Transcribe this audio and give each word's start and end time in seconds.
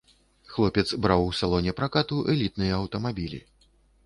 Хлопец 0.53 0.83
браў 1.03 1.25
у 1.27 1.35
салоне 1.41 1.75
пракату 1.81 2.19
элітныя 2.37 2.73
аўтамабілі. 2.81 3.43